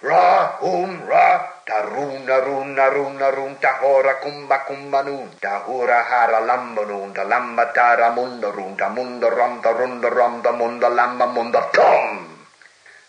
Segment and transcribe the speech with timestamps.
[0.00, 7.12] Ra, um, ra, taruna, runa, runa, run, tahora, kumba, kumba, nun, tahura, hara, lamba, nun,
[7.12, 12.46] da lamba, tara, munda, run, da munda, runda, ram, da munda, lamba, munda, tom.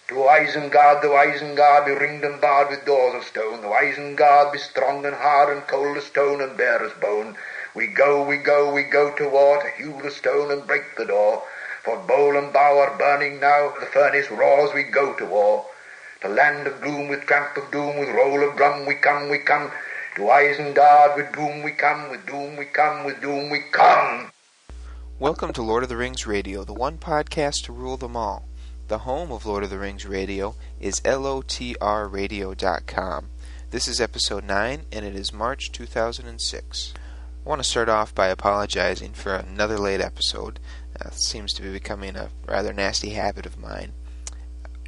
[0.07, 3.61] To Isengard, to Isengard, be ringed and barred with doors of stone.
[3.61, 7.37] To Isengard, be strong and hard and cold as stone and bare as bone.
[7.75, 11.05] We go, we go, we go to war to hew the stone and break the
[11.05, 11.43] door.
[11.83, 15.68] For bowl and bow are burning now, the furnace roars, we go to war.
[16.22, 19.38] To land of gloom with tramp of doom, with roll of drum, we come, we
[19.38, 19.72] come.
[20.18, 24.30] To Isengard, with doom we come, with doom we come, with doom we come.
[25.18, 28.50] Welcome to Lord of the Rings Radio, the one podcast to rule them all.
[28.90, 33.30] The home of Lord of the Rings Radio is lotrradio.com.
[33.70, 36.94] This is episode 9, and it is March 2006.
[37.45, 40.59] I want to start off by apologizing for another late episode.
[41.00, 43.94] Uh, seems to be becoming a rather nasty habit of mine.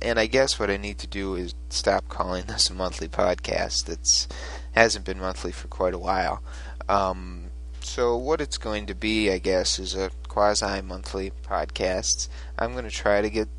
[0.01, 3.89] And I guess what I need to do is stop calling this a monthly podcast.
[3.89, 4.27] It's
[4.73, 6.41] hasn't been monthly for quite a while.
[6.87, 12.29] Um, so what it's going to be, I guess, is a quasi-monthly podcast.
[12.57, 13.49] I'm going to try to get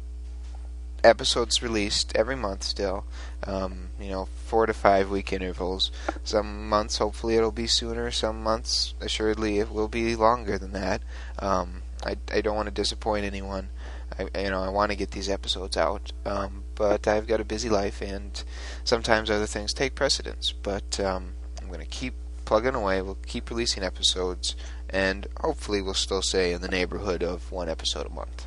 [1.04, 3.04] episodes released every month still.
[3.44, 5.90] Um, you know, four to five week intervals.
[6.24, 8.10] Some months, hopefully, it'll be sooner.
[8.10, 11.02] Some months, assuredly, it will be longer than that.
[11.38, 13.68] Um, I, I don't want to disappoint anyone.
[14.18, 17.44] I, you know, I want to get these episodes out, um, but I've got a
[17.44, 18.42] busy life, and
[18.84, 20.52] sometimes other things take precedence.
[20.52, 23.02] But um, I'm going to keep plugging away.
[23.02, 24.56] We'll keep releasing episodes,
[24.88, 28.46] and hopefully, we'll still stay in the neighborhood of one episode a month.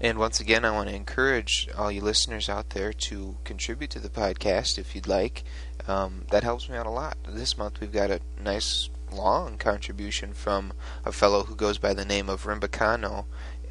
[0.00, 3.98] And once again, I want to encourage all you listeners out there to contribute to
[3.98, 5.42] the podcast if you'd like.
[5.88, 7.16] Um, that helps me out a lot.
[7.26, 10.72] This month we've got a nice long contribution from
[11.04, 13.24] a fellow who goes by the name of Rimbacano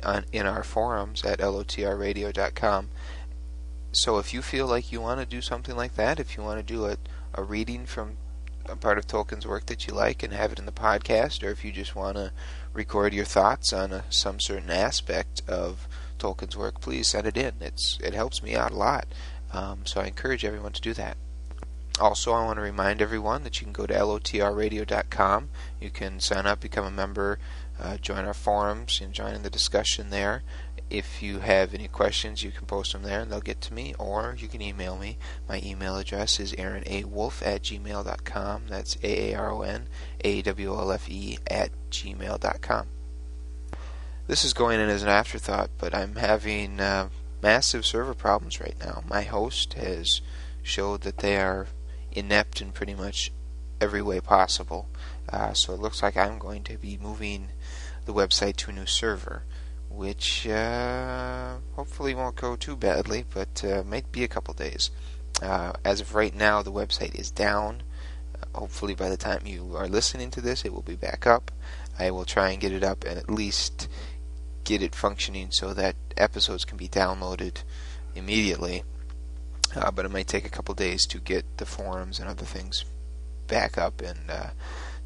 [0.03, 2.89] on, in our forums at lotrradio.com.
[3.91, 6.59] So if you feel like you want to do something like that, if you want
[6.59, 6.97] to do a,
[7.33, 8.17] a reading from
[8.65, 11.49] a part of Tolkien's work that you like and have it in the podcast, or
[11.49, 12.31] if you just want to
[12.73, 15.87] record your thoughts on a, some certain aspect of
[16.19, 17.53] Tolkien's work, please send it in.
[17.61, 19.07] It's it helps me out a lot.
[19.53, 21.17] Um, so I encourage everyone to do that.
[21.99, 25.49] Also, I want to remind everyone that you can go to lotrradio.com.
[25.81, 27.39] You can sign up, become a member,
[27.79, 30.43] uh, join our forums, and join in the discussion there.
[30.89, 33.93] If you have any questions, you can post them there and they'll get to me,
[33.99, 35.17] or you can email me.
[35.49, 38.63] My email address is aaronawolfe at gmail.com.
[38.69, 39.89] That's A A R O N
[40.21, 42.87] A W L F E at gmail.com.
[44.27, 47.09] This is going in as an afterthought, but I'm having uh,
[47.41, 49.03] massive server problems right now.
[49.07, 50.21] My host has
[50.63, 51.67] showed that they are
[52.11, 53.31] inept in pretty much
[53.79, 54.89] every way possible.
[55.29, 57.49] Uh, so it looks like I'm going to be moving
[58.07, 59.43] the website to a new server,
[59.89, 64.89] which uh, hopefully won't go too badly, but uh, might be a couple days.
[65.41, 67.83] Uh, as of right now, the website is down.
[68.55, 71.51] hopefully, by the time you are listening to this, it will be back up.
[71.99, 73.89] I will try and get it up and at least
[74.63, 77.63] get it functioning so that episodes can be downloaded
[78.15, 78.83] immediately.
[79.75, 82.85] Uh, but it might take a couple days to get the forums and other things
[83.47, 84.49] back up and uh,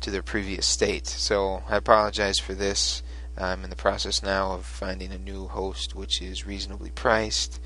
[0.01, 1.07] to their previous state.
[1.07, 3.01] So I apologize for this.
[3.37, 7.59] I'm in the process now of finding a new host which is reasonably priced,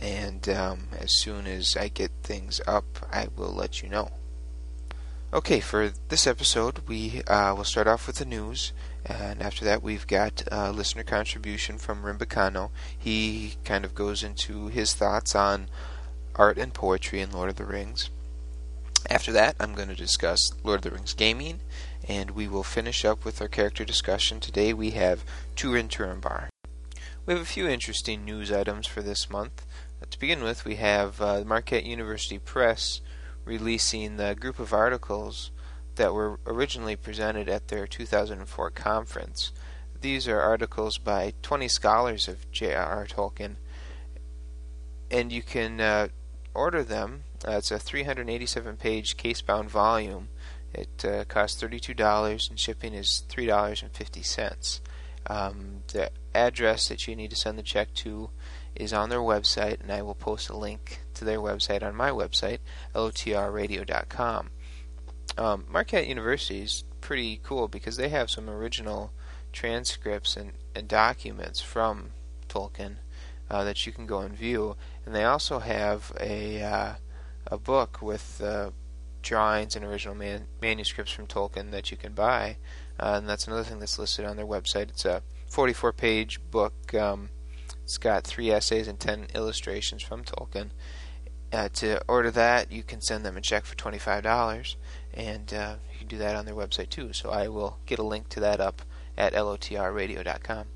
[0.00, 4.10] and um, as soon as I get things up, I will let you know.
[5.34, 8.72] Okay, for this episode, we uh, will start off with the news.
[9.06, 12.70] And after that, we've got a listener contribution from Rimbacano.
[12.98, 15.68] He kind of goes into his thoughts on
[16.36, 18.10] art and poetry in Lord of the Rings.
[19.10, 21.60] After that, I'm going to discuss Lord of the Rings gaming,
[22.08, 24.38] and we will finish up with our character discussion.
[24.38, 25.24] Today we have
[25.56, 26.48] Turin Turambar.
[27.26, 29.66] We have a few interesting news items for this month.
[30.00, 33.00] Uh, to begin with, we have uh, Marquette University Press
[33.44, 35.50] releasing a group of articles
[35.96, 39.52] that were originally presented at their 2004 conference.
[40.00, 43.06] These are articles by 20 scholars of J.R.R.
[43.06, 43.56] Tolkien,
[45.10, 46.08] and you can uh,
[46.54, 47.24] order them.
[47.46, 50.28] Uh, it's a 387 page case bound volume.
[50.72, 54.80] It uh, costs $32 and shipping is $3.50.
[55.26, 58.30] Um, the address that you need to send the check to
[58.74, 62.10] is on their website, and I will post a link to their website on my
[62.10, 62.58] website,
[62.94, 64.50] lotrradio.com.
[65.38, 69.12] Um, Marquette University is pretty cool because they have some original
[69.52, 72.10] transcripts and, and documents from
[72.48, 72.96] Tolkien
[73.50, 76.94] uh, that you can go and view, and they also have a uh,
[77.52, 78.70] a book with uh,
[79.20, 82.56] drawings and original man- manuscripts from Tolkien that you can buy,
[82.98, 84.88] uh, and that's another thing that's listed on their website.
[84.88, 86.94] It's a 44-page book.
[86.94, 87.28] Um,
[87.84, 90.70] it's got three essays and ten illustrations from Tolkien,
[91.52, 94.76] Uh, to order that, you can send them a check for $25,
[95.12, 97.12] and uh, you can do that on their website too.
[97.12, 98.80] So I will get a link to that up
[99.18, 100.66] at lotrradio.com.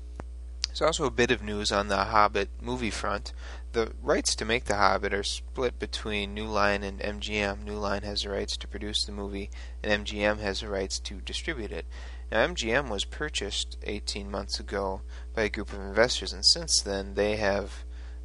[0.67, 3.33] There's also a bit of news on the Hobbit movie front.
[3.77, 7.63] The rights to make The Hobbit are split between New Line and MGM.
[7.63, 9.51] New Line has the rights to produce the movie,
[9.83, 11.85] and MGM has the rights to distribute it.
[12.31, 15.03] Now, MGM was purchased 18 months ago
[15.35, 17.83] by a group of investors, and since then they have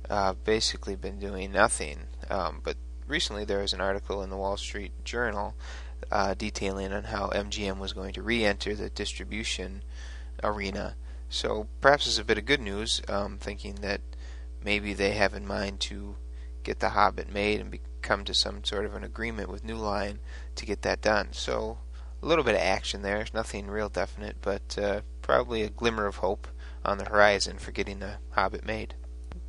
[0.08, 2.06] uh, basically been doing nothing.
[2.30, 5.54] Um, but recently there was an article in the Wall Street Journal
[6.10, 9.82] uh, detailing on how MGM was going to re-enter the distribution
[10.42, 10.96] arena.
[11.28, 14.00] So perhaps it's a bit of good news, um, thinking that
[14.64, 16.16] maybe they have in mind to
[16.62, 19.76] get The Hobbit made and be, come to some sort of an agreement with New
[19.76, 20.18] Line
[20.56, 21.28] to get that done.
[21.32, 21.78] So
[22.22, 26.16] a little bit of action there, nothing real definite, but uh, probably a glimmer of
[26.16, 26.46] hope
[26.84, 28.94] on the horizon for getting The Hobbit made.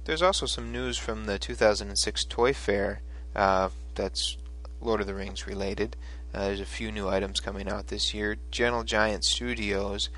[0.05, 3.01] There's also some news from the 2006 Toy Fair
[3.35, 4.37] uh, that's
[4.81, 5.95] Lord of the Rings related.
[6.33, 8.37] Uh, there's a few new items coming out this year.
[8.51, 10.09] Gentle Giant Studios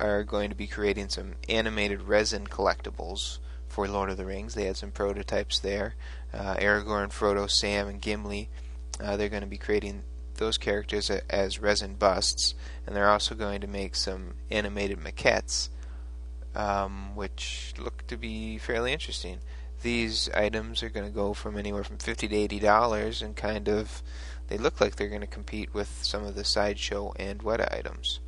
[0.00, 3.38] are going to be creating some animated resin collectibles
[3.74, 4.54] for Lord of the Rings.
[4.54, 5.96] They had some prototypes there.
[6.32, 8.48] Uh, Aragorn, Frodo, Sam, and Gimli.
[9.02, 10.04] Uh, they're going to be creating
[10.36, 12.54] those characters as resin busts,
[12.86, 15.70] and they're also going to make some animated maquettes,
[16.54, 19.38] um, which look to be fairly interesting.
[19.82, 23.68] These items are going to go from anywhere from fifty to eighty dollars, and kind
[23.68, 24.02] of
[24.46, 28.20] they look like they're going to compete with some of the sideshow and Weta items.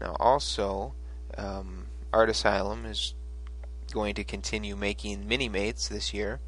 [0.00, 0.94] Now, also,
[1.36, 3.12] um, Art Asylum is
[3.92, 6.40] going to continue making Minimates this year,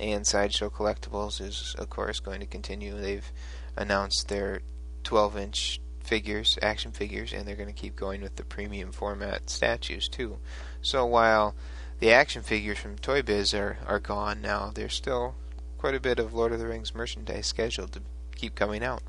[0.00, 2.98] and Sideshow Collectibles is, of course, going to continue.
[2.98, 3.30] They've
[3.76, 4.60] announced their
[5.04, 9.50] 12 inch figures, action figures, and they're going to keep going with the premium format
[9.50, 10.38] statues too.
[10.80, 11.54] So while
[11.98, 15.34] the action figures from Toy Biz are, are gone now, there's still
[15.78, 18.02] quite a bit of Lord of the Rings merchandise scheduled to
[18.34, 19.02] keep coming out.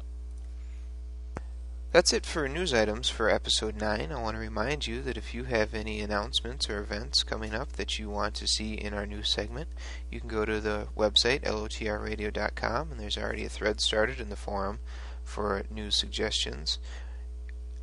[1.97, 4.11] That's it for news items for episode 9.
[4.11, 7.71] I want to remind you that if you have any announcements or events coming up
[7.71, 9.67] that you want to see in our news segment,
[10.11, 14.35] you can go to the website, lotrradio.com, and there's already a thread started in the
[14.35, 14.77] forum
[15.23, 16.77] for news suggestions.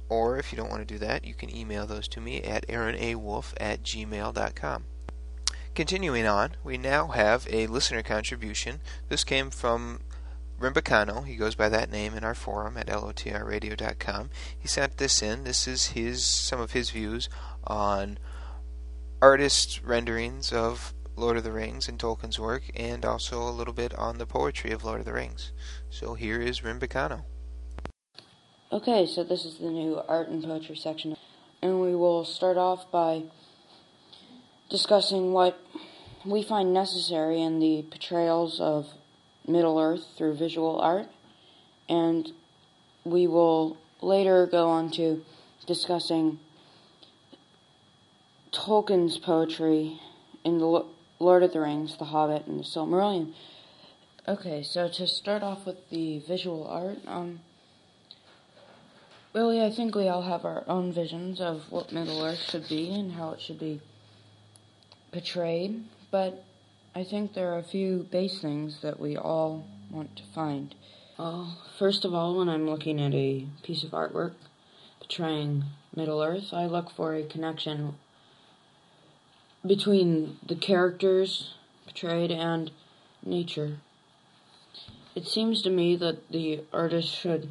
[0.08, 2.68] Or if you don't want to do that, you can email those to me at
[2.68, 4.84] aaronawolf at gmail.com.
[5.74, 8.78] Continuing on, we now have a listener contribution.
[9.08, 10.02] This came from
[10.64, 14.30] Rimbicano, he goes by that name in our forum at lotrradio.com.
[14.58, 15.44] He sent this in.
[15.44, 17.28] This is his some of his views
[17.64, 18.18] on
[19.20, 23.94] artist renderings of Lord of the Rings and Tolkien's work, and also a little bit
[23.96, 25.52] on the poetry of Lord of the Rings.
[25.90, 27.24] So here is Rimbicano.
[28.72, 31.14] Okay, so this is the new art and poetry section,
[31.60, 33.24] and we will start off by
[34.70, 35.60] discussing what
[36.24, 38.86] we find necessary in the portrayals of
[39.46, 41.08] Middle Earth through visual art,
[41.88, 42.30] and
[43.04, 45.24] we will later go on to
[45.66, 46.38] discussing
[48.52, 50.00] Tolkien's poetry
[50.44, 50.84] in the
[51.18, 53.32] Lord of the Rings, The Hobbit, and The Silmarillion.
[54.26, 57.40] Okay, so to start off with the visual art, um,
[59.34, 62.94] really, I think we all have our own visions of what Middle Earth should be
[62.94, 63.80] and how it should be
[65.12, 66.44] portrayed, but
[66.96, 70.72] I think there are a few base things that we all want to find.
[71.18, 74.34] Uh, first of all, when I'm looking at a piece of artwork
[75.00, 75.64] portraying
[75.96, 77.96] Middle Earth, I look for a connection
[79.66, 81.54] between the characters
[81.84, 82.70] portrayed and
[83.26, 83.78] nature.
[85.16, 87.48] It seems to me that the artist should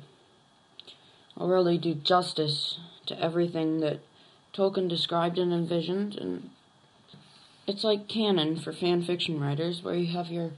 [1.35, 3.99] really do justice to everything that
[4.53, 6.49] Tolkien described and envisioned and
[7.65, 10.51] it's like canon for fan fiction writers where you have your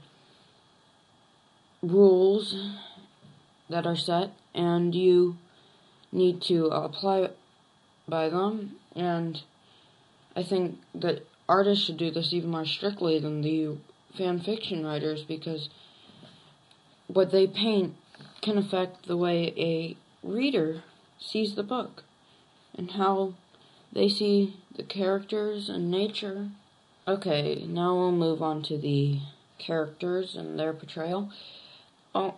[1.82, 2.72] rules
[3.68, 5.36] that are set and you
[6.10, 7.30] need to apply
[8.08, 8.76] by them.
[8.94, 9.42] And
[10.34, 13.76] I think that artists should do this even more strictly than the
[14.16, 15.68] fan fiction writers because
[17.06, 17.94] what they paint
[18.40, 19.96] can affect the way a
[20.26, 20.82] reader
[21.18, 22.02] sees the book
[22.76, 23.34] and how
[23.92, 26.50] they see the characters and nature
[27.08, 29.20] Okay, now we'll move on to the
[29.58, 31.30] characters and their portrayal.
[32.12, 32.34] Oh,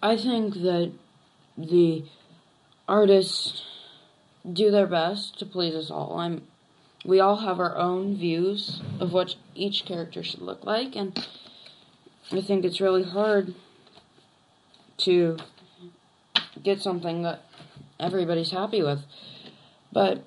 [0.00, 0.92] I think that
[1.58, 2.04] the
[2.86, 3.64] artists
[4.50, 6.16] do their best to please us all.
[6.20, 6.42] I'm
[7.04, 11.26] we all have our own views of what each character should look like and
[12.30, 13.54] I think it's really hard
[14.98, 15.38] to
[16.62, 17.42] get something that
[17.98, 19.02] everybody's happy with.
[19.92, 20.24] But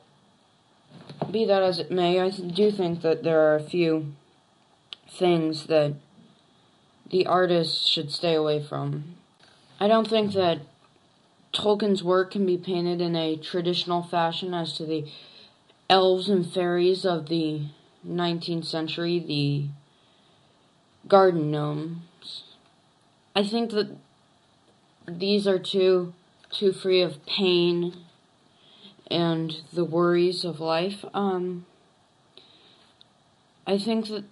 [1.31, 4.13] be that as it may, I do think that there are a few
[5.09, 5.95] things that
[7.09, 9.15] the artist should stay away from.
[9.79, 10.59] I don't think that
[11.53, 15.05] Tolkien's work can be painted in a traditional fashion as to the
[15.89, 17.63] elves and fairies of the
[18.07, 19.67] 19th century, the
[21.07, 22.43] garden gnomes.
[23.35, 23.95] I think that
[25.07, 26.13] these are too
[26.51, 27.93] too free of pain
[29.09, 31.03] and the worries of life.
[31.13, 31.65] Um,
[33.65, 34.25] I think that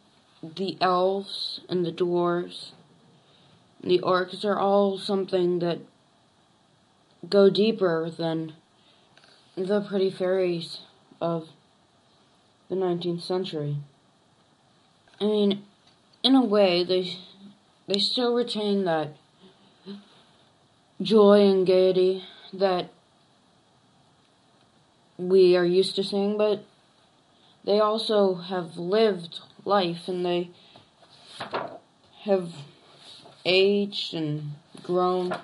[0.44, 2.72] the elves and the dwarves,
[3.82, 5.80] and the orcs are all something that
[7.28, 8.54] go deeper than
[9.56, 10.80] the pretty fairies
[11.20, 11.50] of
[12.70, 13.78] the 19th century.
[15.20, 15.64] I mean,
[16.24, 17.18] in a way, they
[17.88, 19.16] they still retain that
[21.02, 22.90] joy and gaiety that
[25.18, 26.64] we are used to seeing, but
[27.66, 30.52] they also have lived life and they
[32.24, 32.52] have
[33.46, 34.52] aged and
[34.84, 35.36] grown.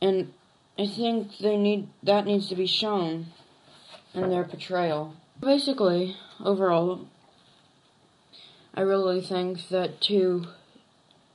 [0.00, 0.32] And
[0.78, 3.26] I think they need that needs to be shown
[4.14, 5.14] in their portrayal.
[5.40, 7.08] Basically, overall,
[8.74, 10.46] I really think that to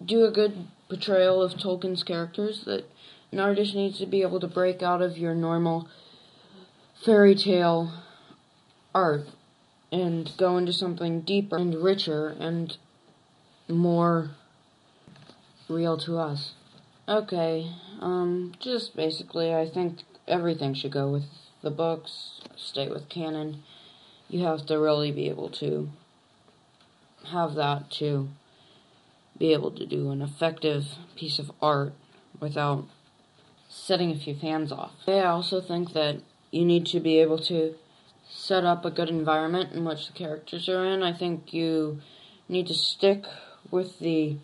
[0.04, 2.90] do a good portrayal of Tolkien's characters, that
[3.32, 5.88] an artist needs to be able to break out of your normal
[7.04, 7.92] fairy tale
[8.94, 9.28] art
[9.92, 12.78] and go into something deeper and richer and
[13.68, 14.32] more
[15.70, 16.54] real to us.
[17.08, 21.26] Okay, um, just basically, I think everything should go with
[21.62, 23.64] the books, stay with canon.
[24.30, 25.90] You have to really be able to
[27.28, 28.30] have that to
[29.38, 30.86] be able to do an effective
[31.16, 31.94] piece of art
[32.40, 32.86] without
[33.70, 34.92] setting a few fans off.
[35.08, 36.18] I also think that
[36.52, 37.76] you need to be able to
[38.30, 41.04] set up a good environment in which the characters are in.
[41.04, 42.00] I think you
[42.48, 43.26] need to stick
[43.72, 44.38] with the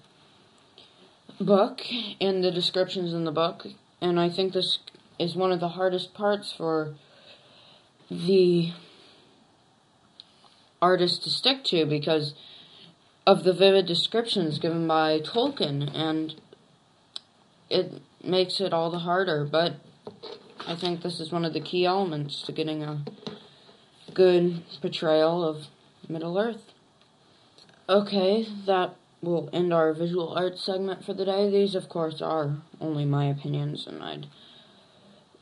[1.39, 1.81] book
[2.19, 3.65] and the descriptions in the book.
[4.01, 4.79] And I think this
[5.19, 6.95] is one of the hardest parts for
[8.10, 8.74] the
[10.81, 12.33] artist to stick to because
[13.25, 16.36] of the vivid descriptions given by Tolkien, and
[17.69, 19.45] it makes it all the harder.
[19.45, 19.77] But
[20.65, 23.03] I think this is one of the key elements to getting a
[24.13, 25.67] good portrayal of
[26.08, 26.72] Middle Earth.
[27.89, 31.50] Okay, that will end our visual arts segment for the day.
[31.50, 34.27] These, of course, are only my opinions, and I'd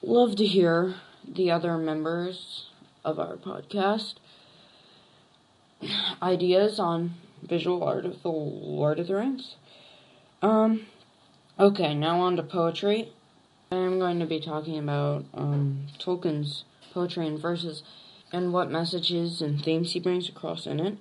[0.01, 0.95] love to hear
[1.27, 2.69] the other members
[3.05, 4.15] of our podcast
[6.21, 7.13] ideas on
[7.43, 9.55] visual art of the Lord of the Rings.
[10.41, 10.87] Um,
[11.59, 13.13] okay, now on to poetry.
[13.71, 17.83] I'm going to be talking about um, Tolkien's poetry and verses
[18.33, 20.97] and what messages and themes he brings across in it.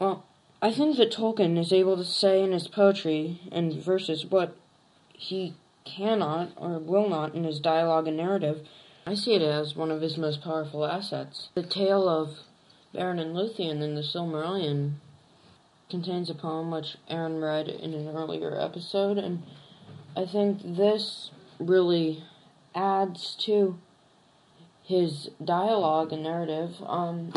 [0.00, 0.24] Well,
[0.60, 4.56] I think that Tolkien is able to say in his poetry and verses what
[5.12, 8.66] he cannot or will not in his dialogue and narrative.
[9.06, 11.50] I see it as one of his most powerful assets.
[11.54, 12.38] The tale of
[12.92, 14.94] Beren and Luthien in the Silmarillion
[15.88, 19.44] contains a poem which Aaron read in an earlier episode, and
[20.16, 22.24] I think this really
[22.74, 23.78] adds to
[24.82, 26.76] his dialogue and narrative.
[26.86, 27.34] Um,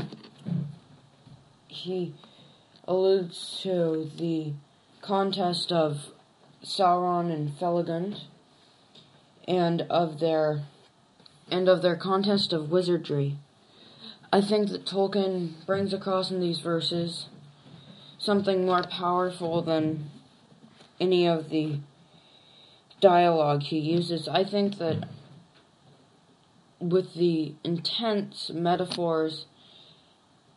[1.67, 2.13] he
[2.87, 4.53] alludes to the
[5.01, 6.11] contest of
[6.63, 8.21] Sauron and Felagund,
[9.45, 10.63] and of their
[11.51, 13.37] and of their contest of wizardry.
[14.31, 17.27] I think that Tolkien brings across in these verses
[18.17, 20.11] something more powerful than
[21.01, 21.79] any of the
[22.99, 24.27] dialogue he uses.
[24.27, 25.07] I think that
[26.79, 29.45] with the intense metaphors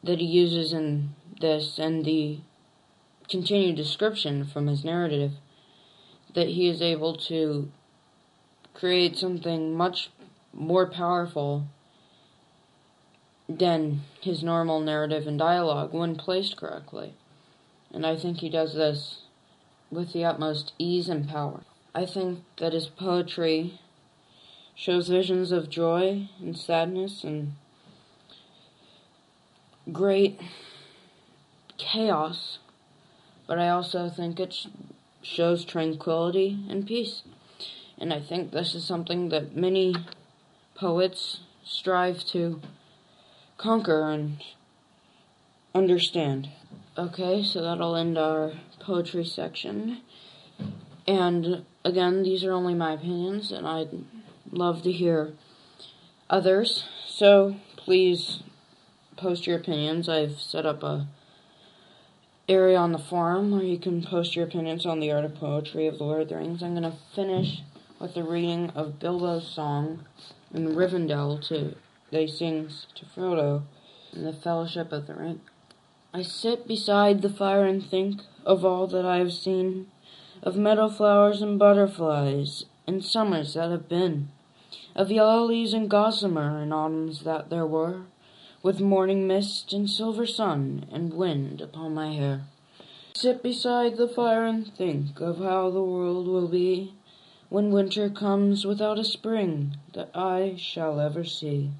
[0.02, 2.40] that he uses in this and the
[3.28, 5.32] continued description from his narrative,
[6.34, 7.70] that he is able to
[8.74, 10.10] create something much
[10.52, 11.66] more powerful
[13.48, 17.14] than his normal narrative and dialogue when placed correctly.
[17.92, 19.22] And I think he does this
[19.90, 21.62] with the utmost ease and power.
[21.94, 23.78] I think that his poetry
[24.74, 27.52] shows visions of joy and sadness and
[29.92, 30.40] great
[31.76, 32.58] chaos,
[33.46, 34.66] but I also think it
[35.20, 37.22] shows tranquility and peace.
[37.98, 39.94] And I think this is something that many
[40.74, 42.60] poets strive to
[43.58, 44.42] conquer and
[45.74, 46.48] understand.
[46.96, 50.00] Okay, so that'll end our poetry section.
[51.06, 53.90] And again, these are only my opinions, and I'd
[54.50, 55.32] love to hear
[56.28, 56.84] others.
[57.06, 58.42] So please
[59.16, 60.08] post your opinions.
[60.08, 61.06] I've set up a
[62.48, 65.86] area on the forum where you can post your opinions on the art of poetry
[65.86, 66.62] of the Lord of the Rings.
[66.62, 67.62] I'm to finish
[68.00, 70.04] with the reading of Bilbo's song
[70.52, 71.76] in Rivendell to
[72.10, 73.62] they sings to Frodo
[74.12, 75.40] in the Fellowship of the Ring.
[76.12, 79.86] I sit beside the fire and think of all that I have seen,
[80.42, 84.28] of meadow flowers and butterflies, and summers that have been,
[84.94, 88.02] of yellow leaves and gossamer and autumns that there were,
[88.62, 92.42] with morning mist and silver sun and wind upon my hair.
[93.14, 96.94] Sit beside the fire and think of how the world will be
[97.48, 101.70] when winter comes without a spring that I shall ever see.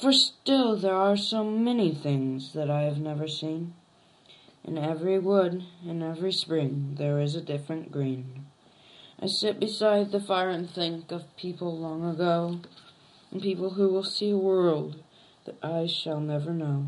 [0.00, 3.72] For still there are so many things that I have never seen.
[4.66, 8.46] In every wood, in every spring, there is a different green.
[9.20, 12.60] I sit beside the fire and think of people long ago,
[13.30, 15.02] and people who will see a world
[15.44, 16.86] that I shall never know.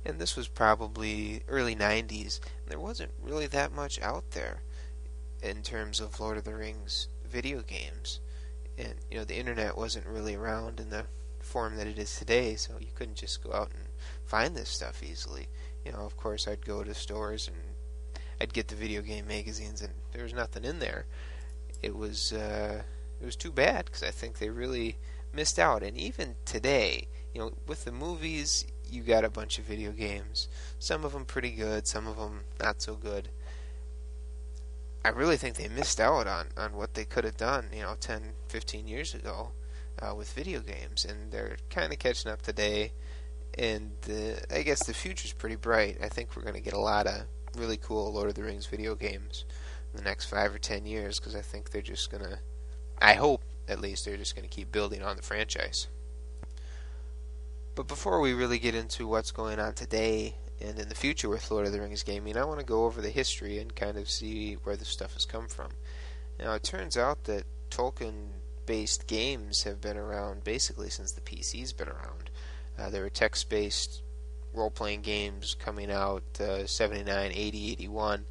[0.05, 4.61] And this was probably early 90s, and there wasn't really that much out there
[5.41, 8.19] in terms of Lord of the Rings video games.
[8.77, 11.05] And, you know, the internet wasn't really around in the
[11.51, 13.83] form that it is today, so you couldn't just go out and
[14.23, 15.47] find this stuff easily.
[15.85, 17.57] You know, of course, I'd go to stores and
[18.39, 21.05] I'd get the video game magazines, and there was nothing in there.
[21.81, 22.83] It was uh,
[23.21, 24.97] it was too bad because I think they really
[25.33, 25.83] missed out.
[25.83, 30.47] And even today, you know, with the movies, you got a bunch of video games.
[30.79, 33.27] Some of them pretty good, some of them not so good.
[35.03, 37.95] I really think they missed out on, on what they could have done, you know,
[37.99, 39.51] 10, 15 years ago
[40.01, 42.93] uh, with video games, and they're kind of catching up today.
[43.57, 45.97] And uh, I guess the future's pretty bright.
[46.01, 47.23] I think we're going to get a lot of
[47.57, 49.45] really cool Lord of the Rings video games
[49.93, 52.39] in the next five or ten years because I think they're just going to,
[53.01, 55.87] I hope at least, they're just going to keep building on the franchise.
[57.73, 61.49] But before we really get into what's going on today and in the future with
[61.49, 64.09] Lord of the Rings gaming, I want to go over the history and kind of
[64.09, 65.71] see where this stuff has come from.
[66.37, 68.27] Now, it turns out that Tolkien
[68.71, 72.29] based games have been around basically since the PC's been around.
[72.79, 74.01] Uh, there were text based
[74.53, 78.25] role playing games coming out uh, 79, 80, 81.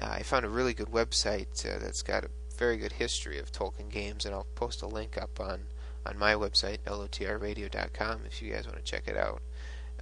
[0.00, 3.52] Uh, I found a really good website uh, that's got a very good history of
[3.52, 5.66] Tolkien games, and I'll post a link up on,
[6.06, 9.42] on my website, lotrradio.com, if you guys want to check it out.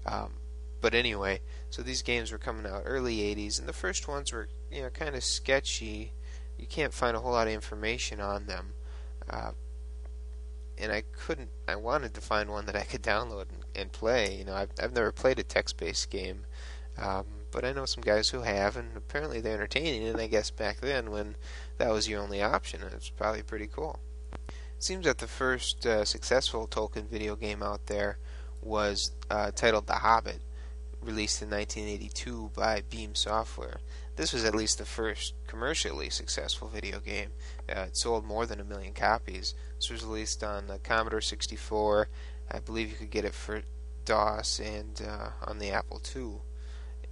[0.07, 0.35] Um,
[0.81, 4.47] but anyway, so these games were coming out early 80s, and the first ones were
[4.71, 6.13] you know kind of sketchy.
[6.57, 8.75] You can't find a whole lot of information on them.
[9.29, 9.51] Uh,
[10.79, 11.51] and I couldn't.
[11.69, 14.37] I wanted to find one that I could download and, and play.
[14.37, 16.47] You know, I've I've never played a text-based game,
[16.99, 20.07] um, but I know some guys who have, and apparently they're entertaining.
[20.07, 21.37] And I guess back then, when
[21.79, 24.01] that was your only option, it's probably pretty cool.
[24.49, 28.19] It seems that the first uh, successful Tolkien video game out there
[28.61, 30.41] was uh, titled The Hobbit
[31.01, 33.81] released in 1982 by Beam Software.
[34.17, 37.31] This was at least the first commercially successful video game.
[37.69, 39.55] Uh, it sold more than a million copies.
[39.77, 42.09] This was released on the Commodore 64.
[42.51, 43.63] I believe you could get it for
[44.05, 46.43] DOS and uh, on the Apple II.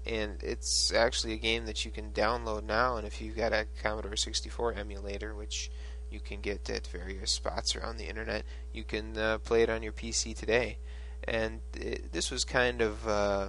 [0.05, 2.97] And it's actually a game that you can download now.
[2.97, 5.71] And if you've got a Commodore 64 emulator, which
[6.11, 9.83] you can get at various spots around the internet, you can uh, play it on
[9.83, 10.79] your PC today.
[11.25, 13.49] and it, this was kind of uh,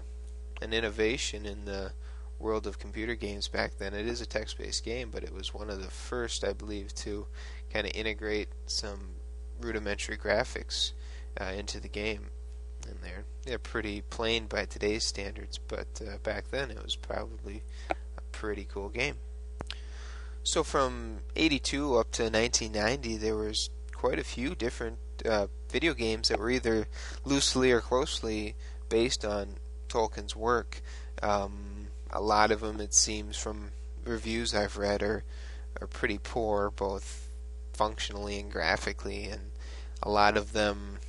[0.61, 1.91] an innovation in the
[2.43, 3.93] world of computer games back then.
[3.93, 7.25] It is a text-based game, but it was one of the first, I believe, to
[7.71, 9.15] kind of integrate some
[9.59, 10.91] rudimentary graphics
[11.39, 12.27] uh, into the game.
[12.87, 17.63] And they're they're pretty plain by today's standards, but uh, back then it was probably
[17.89, 19.15] a pretty cool game.
[20.43, 26.27] So from 82 up to 1990, there was quite a few different uh, video games
[26.27, 26.87] that were either
[27.23, 28.55] loosely or closely
[28.89, 29.55] based on
[29.87, 30.81] Tolkien's work.
[31.21, 31.82] Um,
[32.13, 33.71] a lot of them, it seems, from
[34.05, 35.23] reviews I've read, are
[35.81, 37.29] are pretty poor, both
[37.73, 39.51] functionally and graphically, and
[40.01, 40.99] a lot of them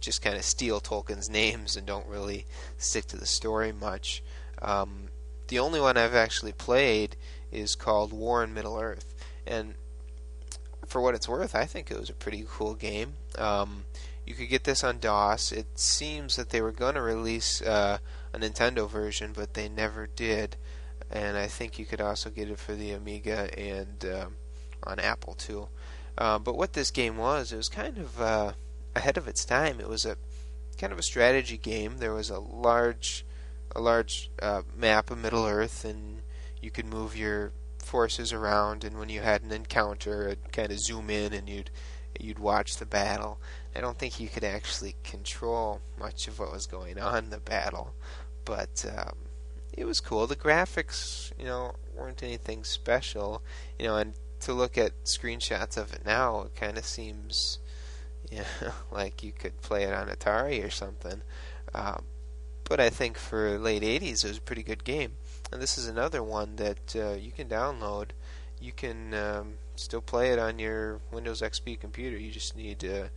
[0.00, 4.22] just kind of steal Tolkien's names and don't really stick to the story much.
[4.60, 5.08] Um,
[5.48, 7.16] the only one I've actually played
[7.52, 9.14] is called War in Middle Earth,
[9.46, 9.74] and
[10.86, 13.14] for what it's worth, I think it was a pretty cool game.
[13.38, 13.84] Um,
[14.26, 15.52] you could get this on DOS.
[15.52, 17.98] It seems that they were going to release uh,
[18.34, 20.56] a Nintendo version, but they never did.
[21.10, 24.36] And I think you could also get it for the Amiga and um,
[24.82, 25.68] on Apple too.
[26.16, 28.52] Uh, but what this game was, it was kind of uh,
[28.94, 29.80] ahead of its time.
[29.80, 30.16] It was a
[30.78, 31.98] kind of a strategy game.
[31.98, 33.24] There was a large,
[33.74, 36.22] a large uh, map of Middle Earth, and
[36.60, 38.84] you could move your forces around.
[38.84, 41.70] And when you had an encounter, it'd kind of zoom in, and you'd
[42.20, 43.40] you'd watch the battle.
[43.74, 47.40] I don't think you could actually control much of what was going on in the
[47.40, 47.94] battle,
[48.44, 49.16] but um,
[49.72, 50.26] it was cool.
[50.26, 53.42] The graphics, you know, weren't anything special,
[53.78, 57.58] you know, and to look at screenshots of it now, it kind of seems
[58.30, 58.44] yeah,
[58.90, 61.22] like you could play it on Atari or something.
[61.74, 62.04] Um,
[62.64, 65.12] but I think for late 80s, it was a pretty good game.
[65.52, 68.10] And this is another one that uh, you can download.
[68.60, 72.16] You can um, still play it on your Windows XP computer.
[72.16, 73.08] You just need uh,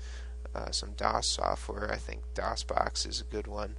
[0.54, 1.92] uh, some DOS software.
[1.92, 3.78] I think DOSBox is a good one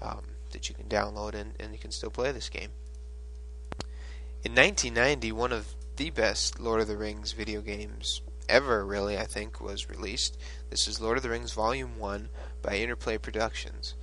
[0.00, 2.70] um, that you can download and, and you can still play this game.
[4.44, 9.24] In 1990, one of the best Lord of the Rings video games ever, really, I
[9.24, 10.38] think, was released.
[10.70, 12.28] This is Lord of the Rings Volume 1
[12.62, 13.94] by Interplay Productions.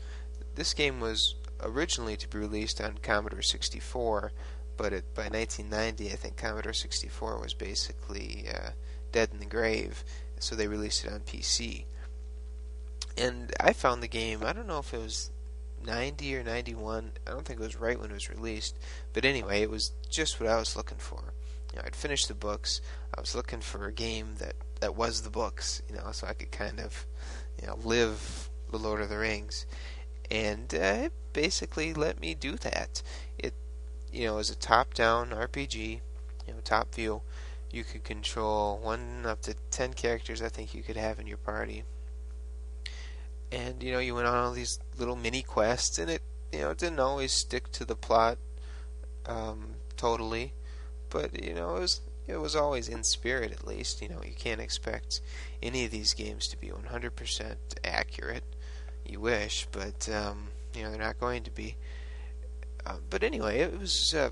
[0.56, 4.32] This game was originally to be released on Commodore 64,
[4.78, 8.72] but it, by 1990, I think Commodore 64 was basically uh,
[9.12, 10.04] dead in the grave,
[10.40, 11.86] so they released it on PC.
[13.18, 15.32] And I found the game, I don't know if it was
[15.86, 18.78] 90 or 91, I don't think it was right when it was released,
[19.14, 21.34] but anyway, it was just what I was looking for
[21.76, 22.80] you know, I'd finished the books.
[23.16, 26.34] I was looking for a game that that was the books, you know, so I
[26.34, 27.06] could kind of,
[27.62, 29.66] you know, live the Lord of the Rings,
[30.32, 33.02] and uh, it basically let me do that.
[33.38, 33.54] It,
[34.12, 36.00] you know, was a top-down RPG,
[36.48, 37.22] you know, top view.
[37.72, 40.42] You could control one up to ten characters.
[40.42, 41.84] I think you could have in your party,
[43.56, 46.72] and you know, you went on all these little mini quests, and it, you know,
[46.72, 48.38] it didn't always stick to the plot
[49.26, 50.54] um, totally
[51.16, 54.02] but you know it was it was always in spirit at least.
[54.02, 55.22] You know you can't expect
[55.64, 58.44] any of these games to be 100% accurate.
[59.06, 61.78] You wish, but um, you know they're not going to be.
[62.86, 64.32] Uh, but anyway, it was uh,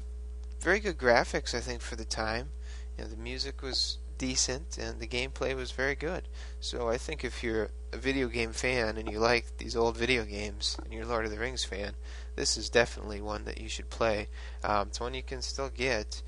[0.60, 2.50] very good graphics I think for the time.
[2.98, 6.28] You know the music was decent and the gameplay was very good.
[6.60, 10.26] So I think if you're a video game fan and you like these old video
[10.26, 11.94] games and you're Lord of the Rings fan,
[12.36, 14.30] this is definitely one that you should play.
[14.64, 16.22] Um, it's one you can still get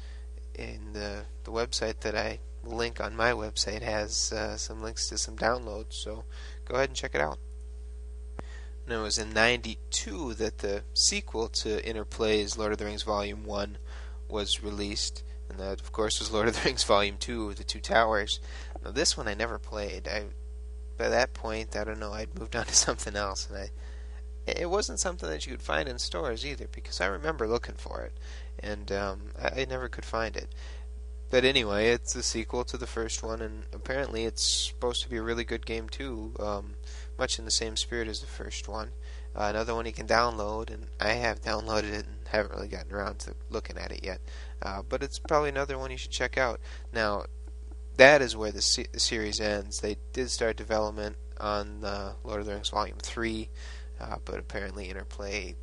[0.53, 5.17] in the the website that I link on my website has uh, some links to
[5.17, 6.23] some downloads, so
[6.65, 7.39] go ahead and check it out.
[8.85, 13.43] And it was in '92 that the sequel to Interplay's Lord of the Rings Volume
[13.43, 13.77] One
[14.29, 17.79] was released, and that, of course, was Lord of the Rings Volume Two, The Two
[17.79, 18.39] Towers.
[18.83, 20.07] Now, this one I never played.
[20.07, 20.25] I
[20.97, 23.69] by that point, I don't know, I'd moved on to something else, and I
[24.47, 28.03] it wasn't something that you could find in stores either because I remember looking for
[28.03, 28.13] it
[28.59, 30.49] and um, I, I never could find it.
[31.29, 35.17] But anyway, it's a sequel to the first one, and apparently it's supposed to be
[35.17, 36.75] a really good game too, um,
[37.17, 38.91] much in the same spirit as the first one.
[39.35, 42.93] Uh, another one you can download, and I have downloaded it and haven't really gotten
[42.93, 44.21] around to looking at it yet.
[44.61, 46.61] Uh, but it's probably another one you should check out.
[46.93, 47.25] Now,
[47.97, 49.79] that is where the, se- the series ends.
[49.79, 53.49] They did start development on uh, Lord of the Rings Volume 3,
[53.99, 55.55] uh, but apparently Interplay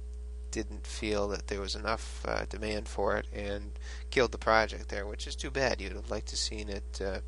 [0.51, 3.73] didn't feel that there was enough uh, demand for it and
[4.11, 5.81] killed the project there, which is too bad.
[5.81, 7.18] You'd have liked to seen it uh,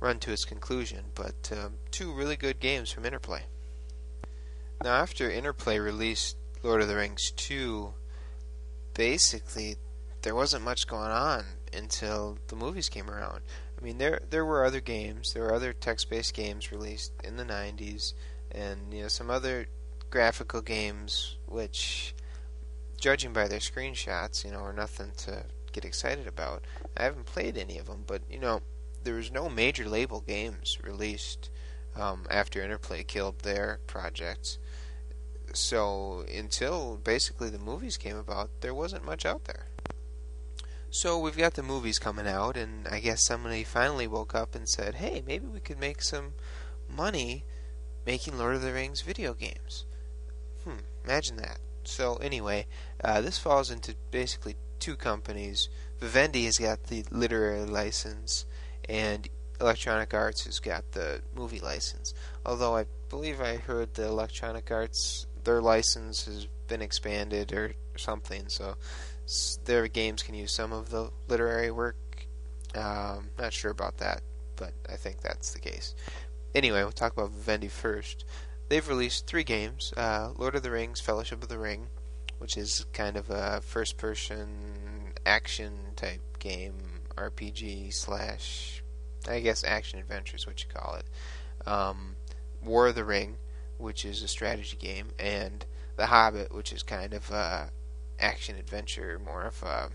[0.00, 1.06] run to its conclusion.
[1.14, 3.42] But um, two really good games from Interplay.
[4.82, 7.94] Now, after Interplay released Lord of the Rings 2,
[8.94, 9.76] basically
[10.22, 13.40] there wasn't much going on until the movies came around.
[13.78, 17.44] I mean, there there were other games, there were other text-based games released in the
[17.44, 18.14] 90s,
[18.50, 19.68] and you know some other
[20.10, 22.14] graphical games, which,
[22.98, 26.64] judging by their screenshots, you know, are nothing to get excited about.
[26.96, 28.62] I haven't played any of them, but you know,
[29.04, 31.50] there was no major label games released
[31.94, 34.58] um, after Interplay killed their projects.
[35.54, 39.67] So until basically the movies came about, there wasn't much out there.
[40.90, 44.68] So we've got the movies coming out, and I guess somebody finally woke up and
[44.68, 46.32] said, "Hey, maybe we could make some
[46.88, 47.44] money
[48.06, 49.84] making Lord of the Rings video games."
[50.64, 51.58] Hmm, imagine that.
[51.84, 52.66] So anyway,
[53.04, 55.68] uh, this falls into basically two companies.
[56.00, 58.46] Vivendi has got the literary license,
[58.88, 59.28] and
[59.60, 62.14] Electronic Arts has got the movie license.
[62.46, 68.48] Although I believe I heard the Electronic Arts their license has been expanded or something,
[68.48, 68.76] so
[69.64, 71.96] their games can use some of the literary work.
[72.74, 74.22] Um, not sure about that,
[74.56, 75.94] but I think that's the case.
[76.54, 78.24] Anyway, we'll talk about Vivendi first.
[78.68, 81.88] They've released three games: uh, Lord of the Rings, Fellowship of the Ring,
[82.38, 86.74] which is kind of a first-person action type game,
[87.16, 88.82] RPG slash,
[89.28, 91.68] I guess, action adventure is what you call it.
[91.68, 92.16] Um,
[92.62, 93.36] War of the Ring,
[93.76, 95.64] which is a strategy game, and
[95.96, 97.70] The Hobbit, which is kind of a
[98.20, 99.90] action adventure, more of a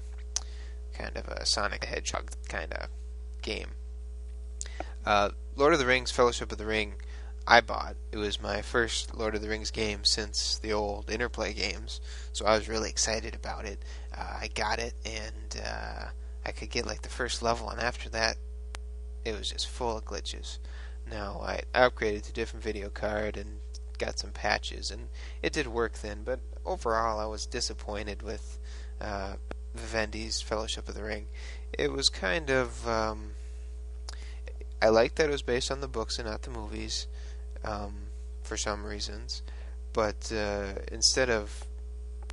[0.93, 2.89] kind of a Sonic the Hedgehog kind of
[3.41, 3.71] game.
[5.05, 6.95] Uh, Lord of the Rings: Fellowship of the Ring,
[7.45, 7.95] I bought.
[8.12, 11.99] It was my first Lord of the Rings game since the old Interplay games,
[12.31, 13.79] so I was really excited about it.
[14.15, 16.05] Uh, I got it, and uh,
[16.45, 18.38] I could get like the first level, and after that,
[19.25, 20.59] it was just full of glitches.
[21.09, 23.59] Now I upgraded to a different video card and
[23.97, 25.10] got some patches, and
[25.41, 26.23] it did work then.
[26.23, 28.60] But overall, I was disappointed with
[29.01, 29.36] uh,
[29.75, 31.27] Vivendi's Fellowship of the Ring.
[31.77, 33.32] It was kind of um,
[34.84, 37.08] I liked that it was based on the books and not the movies,
[37.63, 38.08] um,
[38.41, 39.41] for some reasons.
[39.93, 41.65] But uh, instead of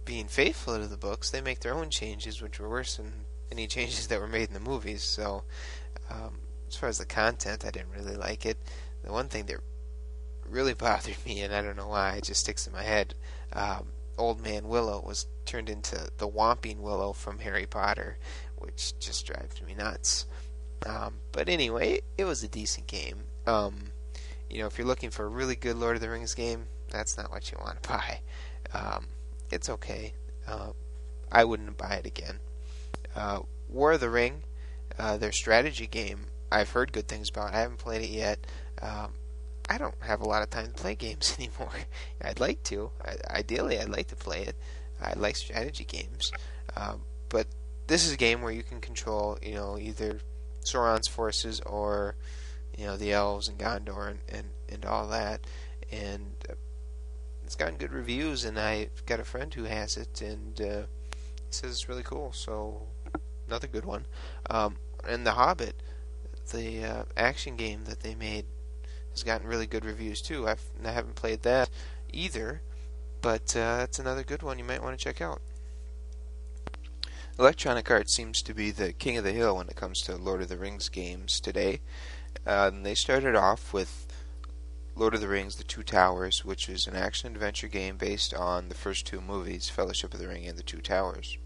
[0.04, 3.12] being faithful to the books, they make their own changes, which were worse than
[3.52, 5.04] any changes that were made in the movies.
[5.04, 5.44] So,
[6.10, 8.58] um, as far as the content, I didn't really like it.
[9.04, 9.60] The one thing that
[10.50, 13.14] really bothered me, and I don't know why, it just sticks in my head.
[13.52, 18.18] Um, Old Man Willow was turned into the Whomping Willow from Harry Potter,
[18.58, 20.26] which just drives me nuts.
[20.86, 23.24] Um, but anyway, it was a decent game.
[23.46, 23.92] Um,
[24.48, 27.16] you know, if you're looking for a really good Lord of the Rings game, that's
[27.16, 28.20] not what you want to buy.
[28.72, 29.06] Um,
[29.50, 30.14] it's okay.
[30.46, 30.70] Uh,
[31.30, 32.40] I wouldn't buy it again.
[33.14, 34.42] Uh, War of the Ring,
[34.98, 37.54] uh, their strategy game, I've heard good things about.
[37.54, 38.46] I haven't played it yet.
[38.82, 39.12] Um,
[39.70, 41.72] I don't have a lot of time to play games anymore.
[42.20, 42.90] I'd like to.
[43.04, 44.56] I, ideally, I'd like to play it.
[45.00, 46.32] I like strategy games,
[46.76, 47.46] um, but
[47.86, 50.18] this is a game where you can control, you know, either
[50.62, 52.16] Sauron's forces or
[52.76, 55.46] you know the elves and Gondor and and, and all that,
[55.90, 56.54] and uh,
[57.44, 58.44] it's gotten good reviews.
[58.44, 60.82] And I've got a friend who has it, and uh,
[61.46, 62.32] he says it's really cool.
[62.32, 62.88] So
[63.46, 64.04] another good one.
[64.50, 64.76] Um,
[65.08, 65.82] and The Hobbit,
[66.52, 68.44] the uh, action game that they made
[69.10, 70.48] has gotten really good reviews too.
[70.48, 71.70] I've, I haven't played that
[72.12, 72.62] either,
[73.20, 75.40] but uh, that's another good one you might want to check out.
[77.38, 80.42] Electronic Arts seems to be the king of the hill when it comes to Lord
[80.42, 81.80] of the Rings games today.
[82.46, 84.06] Uh, they started off with
[84.94, 88.68] Lord of the Rings: The Two Towers, which is an action adventure game based on
[88.68, 91.38] the first two movies, Fellowship of the Ring and The Two Towers.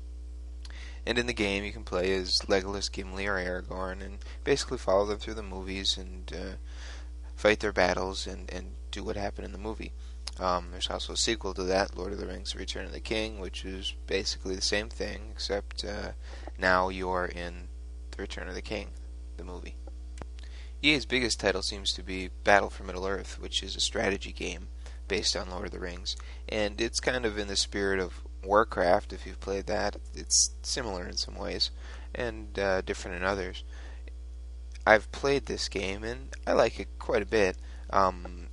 [1.06, 5.04] And in the game, you can play as Legolas, Gimli, or Aragorn, and basically follow
[5.04, 6.56] them through the movies and uh,
[7.44, 9.92] fight their battles and, and do what happened in the movie.
[10.40, 13.38] Um, there's also a sequel to that, Lord of the Rings: Return of the King,
[13.38, 16.12] which is basically the same thing, except uh,
[16.58, 17.68] now you're in
[18.12, 18.92] The Return of the King,
[19.36, 19.76] the movie.
[20.82, 24.68] EA's biggest title seems to be Battle for Middle Earth, which is a strategy game
[25.06, 26.16] based on Lord of the Rings,
[26.48, 29.12] and it's kind of in the spirit of Warcraft.
[29.12, 31.70] If you've played that, it's similar in some ways
[32.14, 33.64] and uh, different in others.
[34.86, 37.56] I've played this game and I like it quite a bit.
[37.90, 38.48] Um,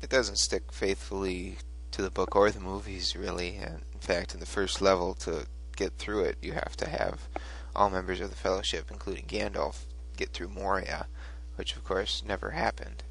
[0.00, 1.58] it doesn't stick faithfully
[1.90, 3.56] to the book or the movies, really.
[3.56, 7.28] And in fact, in the first level, to get through it, you have to have
[7.74, 9.84] all members of the Fellowship, including Gandalf,
[10.16, 11.06] get through Moria,
[11.56, 13.02] which of course never happened.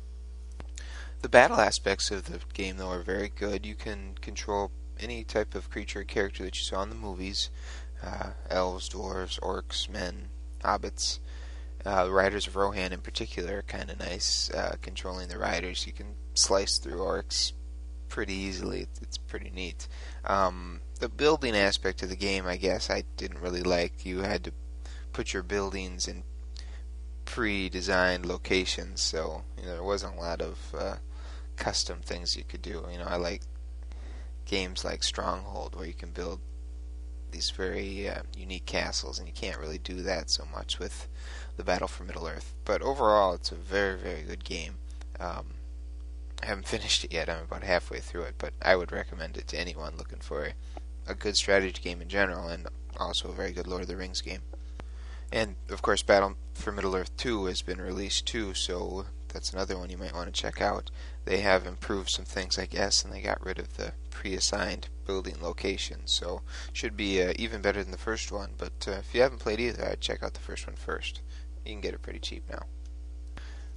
[1.22, 3.66] The battle aspects of the game, though, are very good.
[3.66, 7.50] You can control any type of creature or character that you saw in the movies
[8.04, 10.30] uh, elves, dwarves, orcs, men,
[10.62, 11.20] hobbits.
[11.86, 14.50] Uh, Riders of Rohan, in particular, are kind of nice.
[14.52, 17.52] Uh, controlling the riders, you can slice through orcs
[18.08, 18.88] pretty easily.
[19.02, 19.88] It's pretty neat.
[20.26, 24.06] Um, the building aspect of the game, I guess, I didn't really like.
[24.06, 24.54] You had to
[25.12, 26.24] put your buildings in
[27.26, 30.96] pre-designed locations, so you know there wasn't a lot of uh,
[31.56, 32.86] custom things you could do.
[32.92, 33.42] You know, I like
[34.46, 36.40] games like Stronghold, where you can build
[37.34, 41.08] these very uh, unique castles, and you can't really do that so much with
[41.58, 42.54] the Battle for Middle Earth.
[42.64, 44.76] But overall, it's a very, very good game.
[45.20, 45.56] Um,
[46.42, 47.30] I haven't finished it yet.
[47.30, 50.54] I'm about halfway through it, but I would recommend it to anyone looking for a,
[51.12, 52.68] a good strategy game in general, and
[52.98, 54.42] also a very good Lord of the Rings game.
[55.32, 59.78] And of course, Battle for Middle Earth 2 has been released too, so that's another
[59.78, 60.92] one you might want to check out.
[61.26, 65.36] They have improved some things, I guess, and they got rid of the pre-assigned building
[65.42, 66.42] locations, so
[66.72, 68.52] should be uh, even better than the first one.
[68.58, 71.22] But uh, if you haven't played either, I'd check out the first one first.
[71.66, 72.64] You can get it pretty cheap now.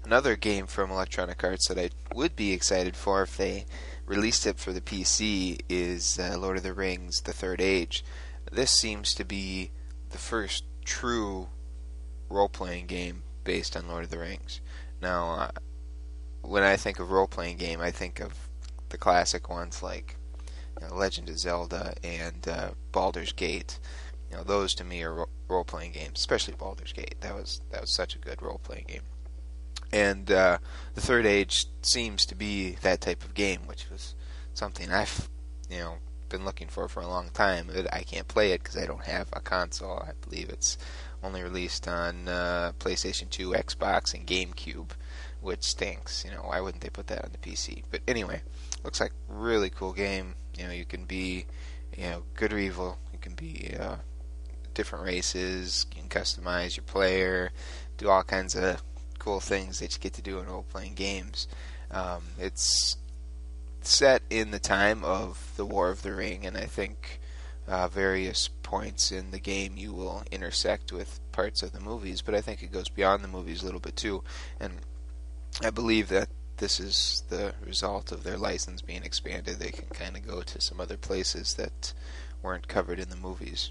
[0.04, 3.66] Another game from Electronic Arts that I would be excited for if they
[4.04, 8.04] released it for the PC is uh, Lord of the Rings: The Third Age.
[8.52, 9.72] This seems to be
[10.10, 11.48] the first true
[12.28, 14.60] role-playing game based on Lord of the Rings.
[15.00, 15.50] Now, uh,
[16.42, 18.48] when I think of role-playing game, I think of
[18.88, 20.16] the classic ones like
[20.80, 23.78] you know, Legend of Zelda and uh, Baldur's Gate.
[24.30, 27.16] You know, those to me are ro- role-playing games, especially Baldur's Gate.
[27.20, 29.02] That was that was such a good role-playing game.
[29.92, 30.58] And uh,
[30.94, 34.14] the Third Age seems to be that type of game, which was
[34.54, 35.28] something I've
[35.70, 35.94] you know
[36.28, 37.70] been looking for for a long time.
[37.72, 39.98] But I can't play it because I don't have a console.
[39.98, 40.76] I believe it's
[41.22, 44.90] only released on uh, PlayStation 2, Xbox, and GameCube,
[45.40, 46.24] which stinks.
[46.24, 47.82] You know, why wouldn't they put that on the PC?
[47.90, 48.42] But anyway,
[48.84, 50.34] looks like really cool game.
[50.56, 51.46] You know, you can be,
[51.96, 52.98] you know, good or evil.
[53.12, 53.96] You can be uh,
[54.74, 55.86] different races.
[55.94, 57.50] You can customize your player,
[57.96, 58.82] do all kinds of
[59.18, 61.48] cool things that you get to do in role-playing games.
[61.90, 62.96] Um, it's
[63.82, 67.20] set in the time of the War of the Ring, and I think
[67.68, 72.34] uh, various points in the game you will intersect with parts of the movies, but
[72.34, 74.22] I think it goes beyond the movies a little bit too.
[74.60, 74.74] And
[75.62, 79.58] I believe that this is the result of their license being expanded.
[79.58, 81.92] They can kind of go to some other places that
[82.42, 83.70] weren't covered in the movies.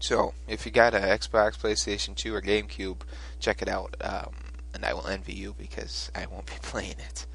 [0.00, 2.98] So, if you got an Xbox, PlayStation 2, or GameCube,
[3.40, 3.94] check it out.
[4.00, 4.34] Um,
[4.74, 7.26] and I will envy you because I won't be playing it.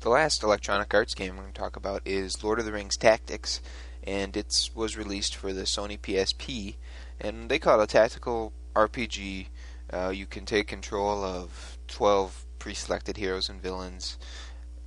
[0.00, 2.96] The last Electronic Arts game we're going to talk about is Lord of the Rings
[2.96, 3.60] Tactics,
[4.02, 6.76] and it was released for the Sony PSP,
[7.20, 9.48] and they call it a tactical RPG.
[9.92, 14.16] Uh, you can take control of 12 pre-selected heroes and villains,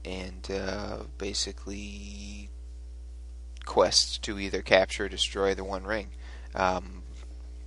[0.04, 2.50] and uh, basically
[3.66, 6.08] quests to either capture or destroy the One Ring.
[6.56, 7.03] Um,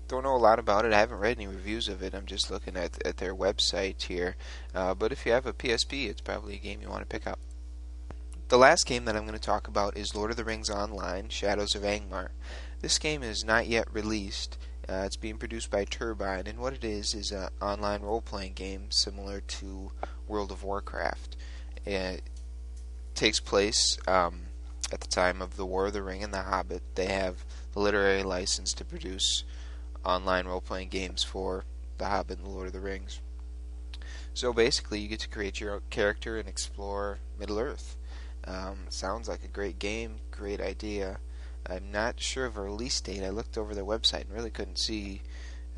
[0.09, 0.93] don't know a lot about it.
[0.93, 2.15] I haven't read any reviews of it.
[2.15, 4.37] I'm just looking at at their website here.
[4.75, 7.27] Uh, but if you have a PSP, it's probably a game you want to pick
[7.27, 7.39] up.
[8.49, 11.29] The last game that I'm going to talk about is Lord of the Rings Online:
[11.29, 12.29] Shadows of Angmar.
[12.81, 14.59] This game is not yet released.
[14.89, 18.89] Uh, it's being produced by Turbine, and what it is is an online role-playing game
[18.91, 19.91] similar to
[20.29, 21.37] World of Warcraft.
[21.85, 22.23] It
[23.17, 24.43] takes place um,
[24.93, 26.83] at the time of the War of the Ring and the Hobbit.
[26.95, 29.43] They have the literary license to produce
[30.07, 31.65] online role playing games for
[31.99, 33.21] The Hobbit and The Lord of the Rings.
[34.35, 37.97] So basically, you get to create your character and explore Middle Earth.
[38.45, 41.19] Um, sounds like a great game, great idea.
[41.69, 43.25] I'm not sure of a release date.
[43.25, 45.23] I looked over their website and really couldn't see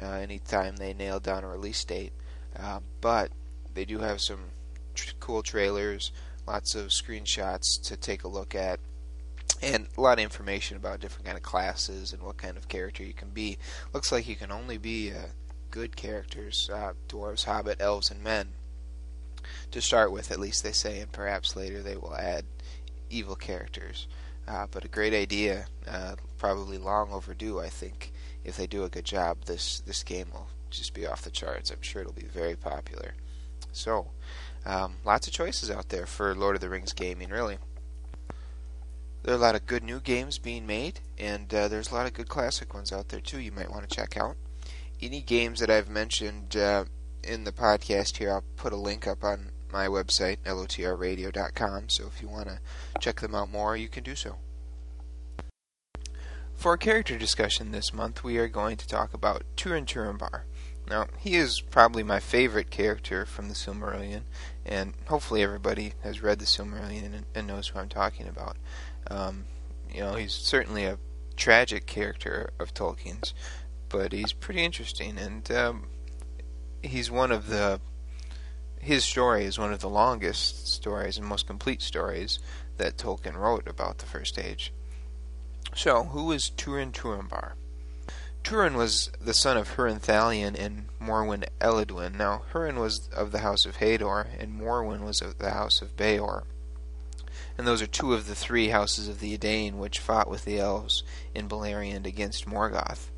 [0.03, 2.13] uh, any time they nailed down a release date.
[2.59, 3.31] Uh, but
[3.75, 4.41] they do have some
[4.95, 6.13] tr- cool trailers,
[6.47, 8.81] lots of screenshots to take a look at
[9.63, 13.03] and a lot of information about different kind of classes and what kind of character
[13.03, 13.59] you can be.
[13.93, 15.29] Looks like you can only be uh,
[15.71, 18.51] good characters: uh, dwarves, hobbit, elves, and men.
[19.71, 22.45] To start with, at least they say, and perhaps later they will add
[23.11, 24.07] evil characters.
[24.47, 27.61] Uh, but a great idea, uh, probably long overdue.
[27.61, 28.13] I think
[28.45, 31.71] if they do a good job, this this game will just be off the charts.
[31.71, 33.15] I'm sure it'll be very popular.
[33.73, 34.09] So,
[34.65, 37.59] um, lots of choices out there for Lord of the Rings gaming, really.
[39.29, 42.07] There are a lot of good new games being made, and uh, there's a lot
[42.07, 43.39] of good classic ones out there too.
[43.39, 44.37] You might want to check out.
[45.03, 46.87] Any games that I've mentioned uh,
[47.23, 51.91] in the podcast here, I'll put a link up on my website, lotrradio.com.
[51.91, 52.61] So if you want to
[53.01, 54.37] check them out more, you can do so.
[56.55, 60.45] For our character discussion this month, we are going to talk about Turin Turambar.
[60.89, 64.23] Now, he is probably my favorite character from the Silmarillion,
[64.65, 68.57] and hopefully everybody has read the Silmarillion and knows who I'm talking about.
[69.11, 69.45] Um,
[69.93, 70.99] you know, he's certainly a
[71.37, 73.35] tragic character of Tolkien's,
[73.89, 75.87] but he's pretty interesting, and um,
[76.83, 77.81] he's one of the.
[78.81, 82.39] His story is one of the longest stories and most complete stories
[82.77, 84.73] that Tolkien wrote about the First Age.
[85.75, 87.55] So, who was Turin Turambar?
[88.45, 92.17] Turin was the son of Hurin Thalion and Morwen Eledhwen.
[92.17, 95.97] Now, Hurin was of the house of Hador, and Morwen was of the house of
[95.97, 96.45] Beor.
[97.59, 100.61] And those are two of the three houses of the Edain which fought with the
[100.61, 101.03] elves
[101.35, 103.11] in Beleriand against Morgoth.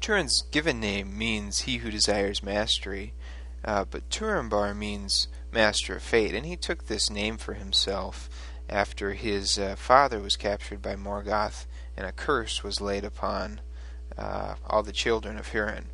[0.00, 3.14] Turin's given name means he who desires mastery,
[3.64, 8.28] uh, but Turambar means master of fate, and he took this name for himself
[8.68, 11.66] after his uh, father was captured by Morgoth
[11.96, 13.60] and a curse was laid upon
[14.18, 15.84] uh, all the children of Hurin.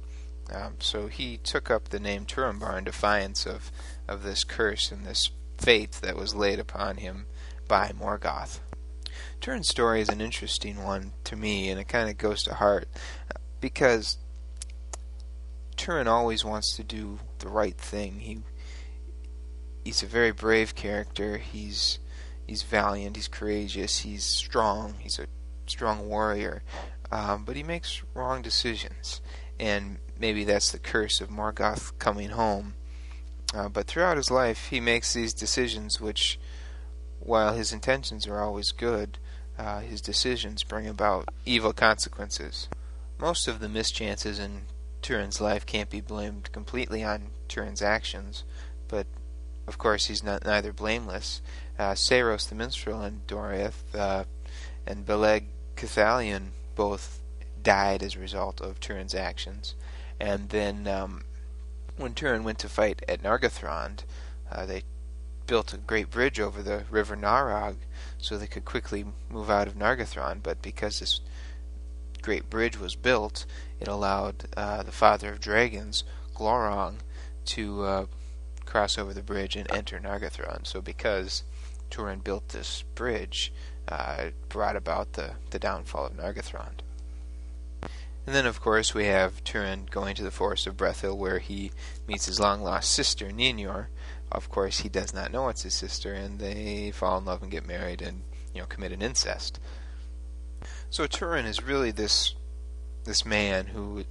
[0.53, 3.71] Um, so he took up the name Turambar in defiance of,
[4.09, 5.31] of this curse and this
[5.61, 7.27] fate that was laid upon him
[7.69, 8.61] by Morgoth.
[9.41, 12.89] Turin's story is an interesting one to me, and it kind of goes to heart
[13.61, 14.19] because
[15.77, 18.21] Turin always wants to do the right thing.
[18.21, 18.41] He
[19.85, 21.39] he's a very brave character.
[21.39, 21.99] He's
[22.47, 23.17] he's valiant.
[23.17, 24.01] He's courageous.
[24.01, 24.95] He's strong.
[24.99, 25.27] He's a
[25.67, 26.63] strong warrior.
[27.13, 29.21] Um, but he makes wrong decisions,
[29.59, 32.75] and maybe that's the curse of Morgoth coming home.
[33.53, 36.39] Uh, but throughout his life, he makes these decisions which,
[37.19, 39.19] while his intentions are always good,
[39.59, 42.69] uh, his decisions bring about evil consequences.
[43.19, 44.63] Most of the mischances in
[45.03, 48.45] Turin's life can't be blamed completely on Turin's actions,
[48.89, 49.07] but
[49.67, 51.43] of course he's not neither blameless.
[51.79, 54.25] Uh, Saeros the minstrel and Doriath uh,
[54.87, 55.47] and Beleg
[55.77, 57.21] Cathalion both
[57.63, 59.75] died as a result of Turin's actions.
[60.19, 61.25] And then um,
[62.01, 64.05] when Turin went to fight at Nargothrond,
[64.51, 64.83] uh, they
[65.47, 67.77] built a great bridge over the river Narog
[68.19, 70.43] so they could quickly move out of Nargothrond.
[70.43, 71.21] But because this
[72.23, 73.47] great bridge was built,
[73.79, 76.97] it allowed uh, the father of dragons, Glaurung,
[77.47, 78.07] to uh,
[78.65, 80.67] cross over the bridge and enter Nargothrond.
[80.67, 81.43] So because
[81.91, 83.53] Turin built this bridge,
[83.89, 86.81] uh, it brought about the, the downfall of Nargothrond.
[88.27, 91.73] And then, of course, we have Turin going to the forest of Brethil, where he
[92.07, 93.87] meets his long lost sister, Nienor.
[94.31, 97.51] Of course, he does not know it's his sister, and they fall in love and
[97.51, 98.23] get married and
[98.55, 99.59] you know commit an incest.
[100.91, 102.35] So Turin is really this
[103.05, 104.05] this man who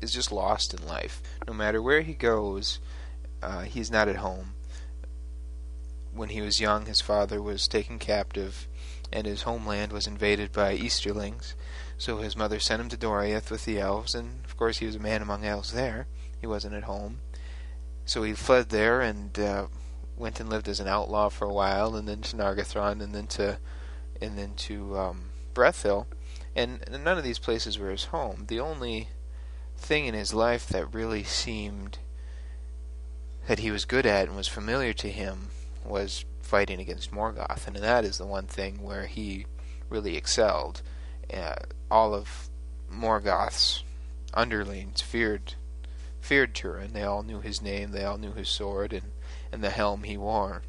[0.00, 1.22] is just lost in life.
[1.46, 2.80] No matter where he goes,
[3.42, 4.54] uh, he's not at home.
[6.12, 8.66] When he was young, his father was taken captive,
[9.12, 11.54] and his homeland was invaded by Easterlings.
[11.98, 14.94] So his mother sent him to Doriath with the elves, and of course he was
[14.94, 16.06] a man among elves there.
[16.40, 17.20] He wasn't at home.
[18.04, 19.66] So he fled there and uh,
[20.16, 23.26] went and lived as an outlaw for a while, and then to Nargothrond, and then
[23.26, 23.58] to
[24.20, 26.06] and then to um, Brethil,
[26.54, 28.44] and none of these places were his home.
[28.48, 29.08] The only
[29.76, 31.98] thing in his life that really seemed
[33.46, 35.48] that he was good at and was familiar to him
[35.84, 39.46] was fighting against Morgoth, and that is the one thing where he
[39.88, 40.82] really excelled.
[41.32, 41.56] Uh,
[41.90, 42.48] all of
[42.92, 43.82] Morgoth's
[44.34, 45.54] underlings feared
[46.20, 46.92] feared Turin.
[46.92, 47.90] They all knew his name.
[47.92, 49.12] They all knew his sword and,
[49.52, 50.62] and the helm he wore.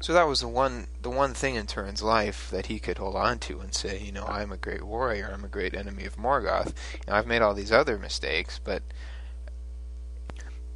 [0.00, 3.16] So that was the one the one thing in Turin's life that he could hold
[3.16, 6.16] on to and say, you know, I'm a great warrior, I'm a great enemy of
[6.16, 6.72] Morgoth.
[6.94, 8.82] You know, I've made all these other mistakes, but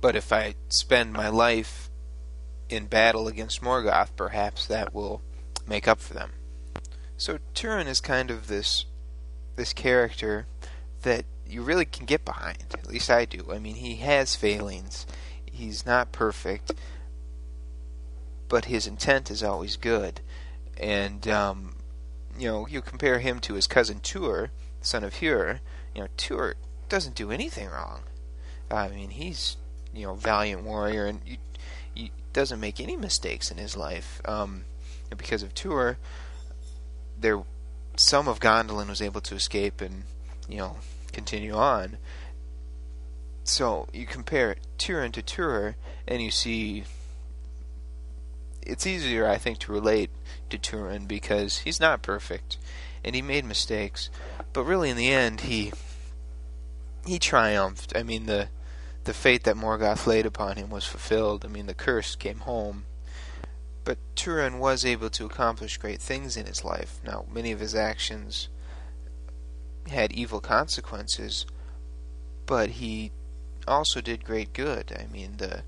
[0.03, 1.91] but if I spend my life
[2.68, 5.22] in battle against Morgoth, perhaps that will
[5.66, 6.33] make up for them.
[7.17, 8.87] So Turin is kind of this
[9.57, 10.47] this character
[11.03, 12.65] that you really can get behind.
[12.73, 13.53] At least I do.
[13.53, 15.07] I mean, he has failings.
[15.45, 16.73] He's not perfect,
[18.49, 20.21] but his intent is always good.
[20.77, 21.77] And um,
[22.37, 24.51] you know, you compare him to his cousin Tuor,
[24.81, 25.61] son of Huor.
[25.95, 26.55] You know, Tuor
[26.89, 28.03] doesn't do anything wrong.
[28.71, 29.57] I mean, he's
[29.93, 31.21] you know valiant warrior, and
[31.95, 34.21] he doesn't make any mistakes in his life.
[34.25, 34.65] Um,
[35.17, 35.97] because of Tuor,
[37.25, 37.43] there
[37.97, 40.05] some of Gondolin was able to escape and
[40.47, 40.77] you know
[41.11, 41.97] continue on.
[43.45, 45.75] So you compare Turin to Tuor,
[46.07, 46.85] and you see
[48.62, 50.11] it's easier, I think, to relate
[50.51, 52.59] to Turin because he's not perfect
[53.03, 54.09] and he made mistakes,
[54.53, 55.72] but really in the end he
[57.07, 57.97] he triumphed.
[57.97, 58.49] I mean the
[59.05, 61.45] the fate that Morgoth laid upon him was fulfilled.
[61.45, 62.85] I mean the curse came home.
[63.85, 67.01] But Turin was able to accomplish great things in his life.
[67.05, 68.49] Now, many of his actions
[69.89, 71.45] had evil consequences,
[72.47, 73.12] but he
[73.68, 74.93] also did great good.
[74.99, 75.64] I mean the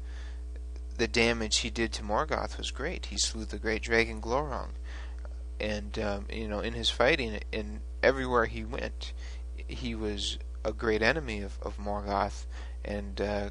[0.97, 3.07] the damage he did to Morgoth was great.
[3.07, 4.71] He slew the great dragon Glaurung,
[5.61, 9.13] and um, you know, in his fighting, in everywhere he went,
[9.69, 12.47] he was a great enemy of, of Morgoth,
[12.85, 13.51] and uh,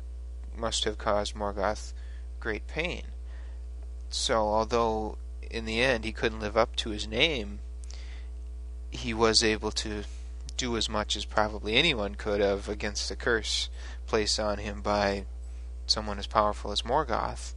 [0.57, 1.93] must have caused Morgoth
[2.39, 3.03] great pain.
[4.17, 5.17] So, although
[5.51, 7.59] in the end he couldn't live up to his name,
[8.89, 10.05] he was able to
[10.55, 13.69] do as much as probably anyone could have against the curse
[14.07, 15.25] placed on him by
[15.85, 17.55] someone as powerful as Morgoth.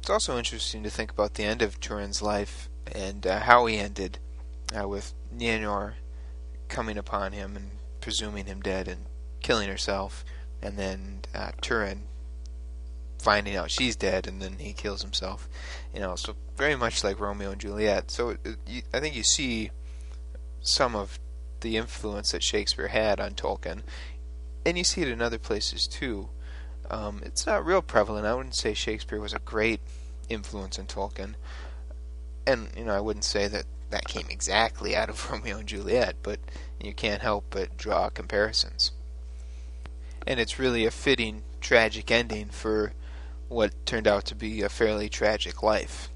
[0.00, 3.78] It's also interesting to think about the end of Turin's life and uh, how he
[3.78, 4.18] ended,
[4.78, 5.94] uh, with Nienor
[6.68, 7.70] coming upon him and
[8.02, 9.06] presuming him dead and
[9.40, 10.26] killing herself,
[10.60, 12.02] and then uh, Turin
[13.18, 15.48] finding out she's dead and then he kills himself.
[15.92, 18.10] You know, so very much like Romeo and Juliet.
[18.10, 19.70] So it, you, I think you see
[20.60, 21.18] some of
[21.60, 23.82] the influence that Shakespeare had on Tolkien,
[24.64, 26.28] and you see it in other places too.
[26.90, 28.26] Um, it's not real prevalent.
[28.26, 29.80] I wouldn't say Shakespeare was a great
[30.28, 31.34] influence in Tolkien,
[32.46, 36.16] and you know I wouldn't say that that came exactly out of Romeo and Juliet,
[36.22, 36.38] but
[36.80, 38.92] you can't help but draw comparisons.
[40.26, 42.92] And it's really a fitting tragic ending for
[43.48, 46.10] what turned out to be a fairly tragic life.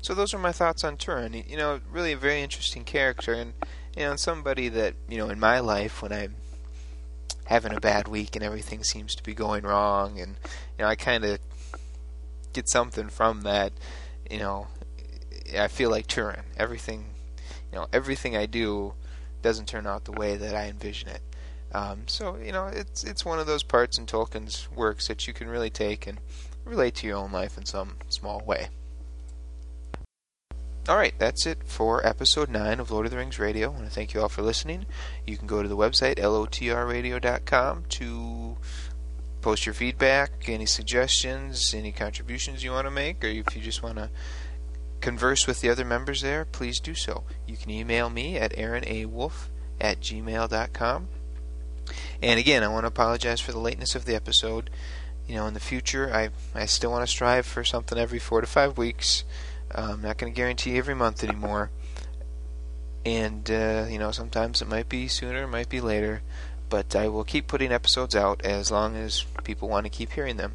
[0.00, 1.32] So those are my thoughts on Turin.
[1.48, 3.54] You know, really a very interesting character, and
[3.96, 6.34] you know, somebody that you know in my life when I'm
[7.46, 10.36] having a bad week and everything seems to be going wrong, and
[10.78, 11.38] you know, I kind of
[12.52, 13.72] get something from that.
[14.30, 14.66] You know,
[15.58, 16.42] I feel like Turin.
[16.56, 17.06] Everything,
[17.72, 18.94] you know, everything I do
[19.42, 21.22] doesn't turn out the way that I envision it.
[21.74, 25.34] Um, so you know, it's it's one of those parts in Tolkien's works that you
[25.34, 26.20] can really take and
[26.64, 28.68] relate to your own life in some small way.
[30.86, 33.68] Alright, that's it for episode 9 of Lord of the Rings Radio.
[33.68, 34.84] I want to thank you all for listening.
[35.26, 38.56] You can go to the website, lotrradio.com, to
[39.40, 43.82] post your feedback, any suggestions, any contributions you want to make, or if you just
[43.82, 44.10] want to
[45.00, 47.24] converse with the other members there, please do so.
[47.46, 49.48] You can email me at aaronawolf
[49.80, 51.08] at gmail.com.
[52.22, 54.70] And again, I want to apologize for the lateness of the episode.
[55.26, 58.40] You know, in the future, I, I still want to strive for something every four
[58.40, 59.24] to five weeks.
[59.74, 61.70] Uh, I'm not going to guarantee every month anymore.
[63.06, 66.22] And, uh, you know, sometimes it might be sooner, it might be later.
[66.68, 70.36] But I will keep putting episodes out as long as people want to keep hearing
[70.36, 70.54] them.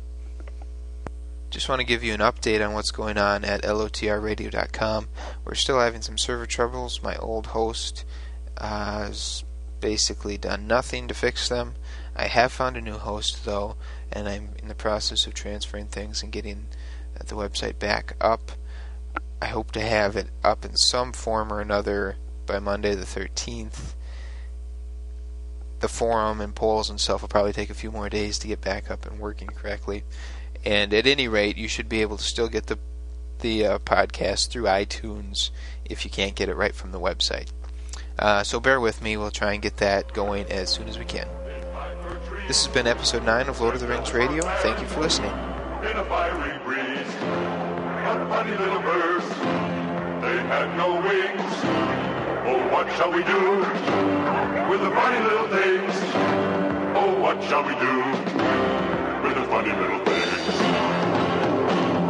[1.49, 5.07] Just want to give you an update on what's going on at lotrradio.com.
[5.43, 7.01] We're still having some server troubles.
[7.01, 8.05] My old host
[8.57, 9.43] uh, has
[9.79, 11.75] basically done nothing to fix them.
[12.15, 13.75] I have found a new host, though,
[14.11, 16.67] and I'm in the process of transferring things and getting
[17.27, 18.51] the website back up.
[19.41, 23.93] I hope to have it up in some form or another by Monday the 13th.
[25.79, 28.59] The forum and polls and stuff will probably take a few more days to get
[28.59, 30.03] back up and working correctly.
[30.65, 32.77] And at any rate, you should be able to still get the
[33.39, 35.49] the uh, podcast through iTunes
[35.85, 37.47] if you can't get it right from the website.
[38.19, 41.05] Uh, so bear with me; we'll try and get that going as soon as we
[41.05, 41.27] can.
[42.47, 44.43] This has been episode nine of Lord of the Rings Radio.
[44.57, 45.31] Thank you for listening.
[45.31, 47.07] in a fiery breeze.
[48.09, 51.53] A funny little birds, they had no wings.
[52.45, 53.59] Oh, what shall we do
[54.69, 55.93] with the funny little things?
[56.97, 58.03] Oh, what shall we do
[59.23, 60.58] with the funny little things?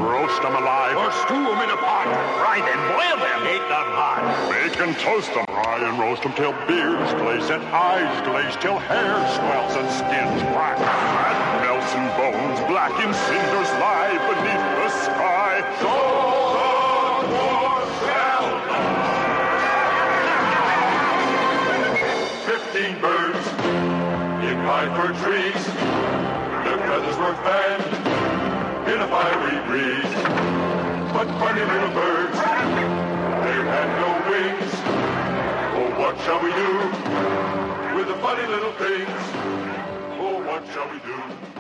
[0.10, 2.10] Roast them alive or stew them in a pot.
[2.42, 4.26] Fry them, boil them, eat them hot.
[4.50, 8.80] Bake and toast them, fry and roast them till beards glaze and eyes glaze till
[8.90, 10.82] hair swells and skins black.
[10.82, 15.62] Fat melts and bones black in cinders lie beneath the sky.
[15.78, 15.94] So
[17.22, 18.50] the dwarfs shall.
[22.50, 23.46] Fifteen birds
[24.42, 25.62] in high fir trees.
[26.66, 27.89] Their feathers were fanned
[28.94, 30.14] in a fiery breeze.
[31.14, 34.72] But funny little birds, they had no wings.
[35.78, 39.22] Oh, what shall we do with the funny little things?
[40.20, 41.59] Oh, what shall we do?